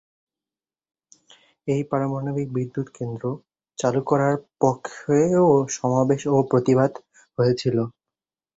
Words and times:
এই 1.67 1.81
পারমাণবিক 1.89 2.47
বিদ্যুৎকেন্দ্র 2.55 3.23
চালু 3.77 4.01
করার 4.09 4.33
পক্ষেও 4.61 5.45
সমাবেশ 5.75 6.21
ও 6.27 6.47
প্রতিবাদ 6.51 6.91
হয়েছিল। 7.37 7.77